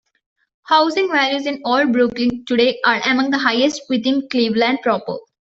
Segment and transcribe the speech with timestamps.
[0.63, 5.17] Housing values in Old Brooklyn, today, are among the highest within Cleveland proper.